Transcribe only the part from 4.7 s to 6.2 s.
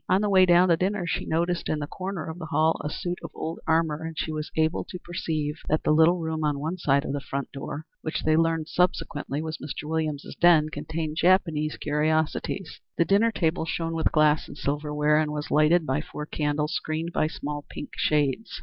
to perceive that the little